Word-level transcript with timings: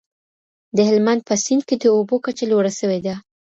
د 0.75 0.77
هلمند 0.89 1.21
په 1.27 1.33
سیند 1.43 1.63
کي 1.67 1.75
د 1.79 1.85
اوبو 1.95 2.15
کچه 2.25 2.45
لوړه 2.51 2.71
سوې 2.79 2.99
ده. 3.05 3.15